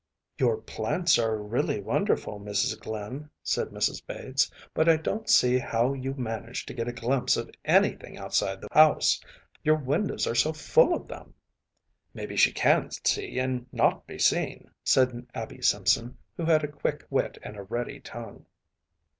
“Your 0.39 0.57
plants 0.57 1.19
are 1.19 1.37
really 1.37 1.79
wonderful, 1.79 2.39
Mrs. 2.39 2.79
Glynn,‚ÄĚ 2.79 3.29
said 3.43 3.67
Mrs. 3.67 4.03
Bates, 4.03 4.49
“but 4.73 4.89
I 4.89 4.95
don’t 4.97 5.29
see 5.29 5.59
how 5.59 5.93
you 5.93 6.15
manage 6.15 6.65
to 6.65 6.73
get 6.73 6.87
a 6.87 6.91
glimpse 6.91 7.37
of 7.37 7.51
anything 7.65 8.17
outside 8.17 8.61
the 8.61 8.67
house, 8.71 9.21
your 9.61 9.75
windows 9.75 10.25
are 10.25 10.33
so 10.33 10.53
full 10.53 10.95
of 10.95 11.07
them.‚ÄĚ 11.07 11.33
“Maybe 12.15 12.35
she 12.35 12.51
can 12.51 12.89
see 13.05 13.37
and 13.37 13.67
not 13.71 14.07
be 14.07 14.17
seen,‚ÄĚ 14.17 14.71
said 14.83 15.27
Abby 15.35 15.61
Simson, 15.61 16.17
who 16.35 16.45
had 16.45 16.63
a 16.63 16.67
quick 16.67 17.05
wit 17.11 17.37
and 17.43 17.55
a 17.55 17.61
ready 17.61 17.99
tongue. 17.99 18.47